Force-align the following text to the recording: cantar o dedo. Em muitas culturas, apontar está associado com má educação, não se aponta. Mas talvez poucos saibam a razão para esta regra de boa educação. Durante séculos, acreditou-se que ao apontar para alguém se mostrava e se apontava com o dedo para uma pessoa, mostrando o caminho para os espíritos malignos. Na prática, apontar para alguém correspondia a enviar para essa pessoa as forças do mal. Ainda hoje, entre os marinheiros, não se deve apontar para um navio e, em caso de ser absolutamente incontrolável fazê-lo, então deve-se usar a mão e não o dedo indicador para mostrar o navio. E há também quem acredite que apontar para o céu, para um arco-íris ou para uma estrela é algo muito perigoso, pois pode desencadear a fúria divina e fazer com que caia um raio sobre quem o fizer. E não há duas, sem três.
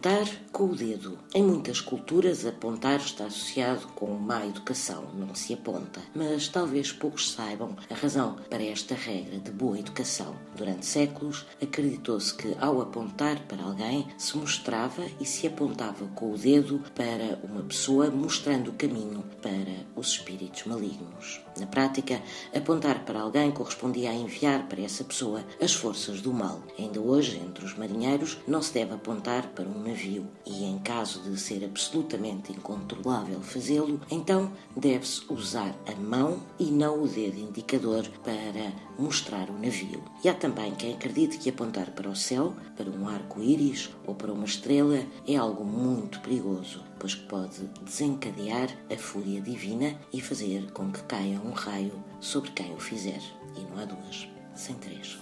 cantar 0.00 0.49
o 0.60 0.74
dedo. 0.74 1.18
Em 1.34 1.42
muitas 1.42 1.80
culturas, 1.80 2.44
apontar 2.44 2.96
está 2.96 3.24
associado 3.24 3.86
com 3.94 4.10
má 4.10 4.44
educação, 4.44 5.04
não 5.14 5.34
se 5.34 5.54
aponta. 5.54 6.02
Mas 6.14 6.48
talvez 6.48 6.92
poucos 6.92 7.30
saibam 7.32 7.74
a 7.90 7.94
razão 7.94 8.36
para 8.50 8.62
esta 8.62 8.94
regra 8.94 9.38
de 9.38 9.50
boa 9.50 9.78
educação. 9.78 10.36
Durante 10.54 10.84
séculos, 10.84 11.46
acreditou-se 11.62 12.34
que 12.34 12.54
ao 12.60 12.82
apontar 12.82 13.40
para 13.46 13.62
alguém 13.62 14.06
se 14.18 14.36
mostrava 14.36 15.06
e 15.18 15.24
se 15.24 15.46
apontava 15.46 16.06
com 16.14 16.32
o 16.32 16.36
dedo 16.36 16.82
para 16.94 17.38
uma 17.42 17.62
pessoa, 17.62 18.10
mostrando 18.10 18.68
o 18.68 18.74
caminho 18.74 19.24
para 19.40 19.86
os 19.96 20.08
espíritos 20.08 20.64
malignos. 20.64 21.40
Na 21.58 21.66
prática, 21.66 22.20
apontar 22.54 23.04
para 23.04 23.20
alguém 23.20 23.50
correspondia 23.50 24.10
a 24.10 24.14
enviar 24.14 24.68
para 24.68 24.82
essa 24.82 25.04
pessoa 25.04 25.44
as 25.60 25.72
forças 25.72 26.20
do 26.20 26.32
mal. 26.32 26.62
Ainda 26.78 27.00
hoje, 27.00 27.38
entre 27.38 27.64
os 27.64 27.76
marinheiros, 27.76 28.38
não 28.46 28.60
se 28.60 28.74
deve 28.74 28.94
apontar 28.94 29.48
para 29.48 29.68
um 29.68 29.82
navio 29.82 30.26
e, 30.50 30.64
em 30.64 30.78
caso 30.80 31.20
de 31.20 31.38
ser 31.38 31.64
absolutamente 31.64 32.52
incontrolável 32.52 33.40
fazê-lo, 33.40 34.00
então 34.10 34.50
deve-se 34.76 35.22
usar 35.32 35.74
a 35.86 35.94
mão 35.94 36.42
e 36.58 36.64
não 36.64 37.02
o 37.02 37.06
dedo 37.06 37.38
indicador 37.38 38.08
para 38.24 38.72
mostrar 38.98 39.48
o 39.48 39.58
navio. 39.58 40.02
E 40.24 40.28
há 40.28 40.34
também 40.34 40.74
quem 40.74 40.94
acredite 40.94 41.38
que 41.38 41.48
apontar 41.48 41.92
para 41.92 42.10
o 42.10 42.16
céu, 42.16 42.54
para 42.76 42.90
um 42.90 43.08
arco-íris 43.08 43.90
ou 44.06 44.14
para 44.14 44.32
uma 44.32 44.44
estrela 44.44 45.04
é 45.26 45.36
algo 45.36 45.64
muito 45.64 46.20
perigoso, 46.20 46.82
pois 46.98 47.14
pode 47.14 47.68
desencadear 47.82 48.68
a 48.92 48.96
fúria 48.96 49.40
divina 49.40 49.96
e 50.12 50.20
fazer 50.20 50.70
com 50.72 50.90
que 50.90 51.02
caia 51.04 51.40
um 51.40 51.52
raio 51.52 51.92
sobre 52.20 52.50
quem 52.50 52.74
o 52.74 52.80
fizer. 52.80 53.20
E 53.56 53.60
não 53.62 53.78
há 53.78 53.84
duas, 53.84 54.28
sem 54.54 54.74
três. 54.76 55.19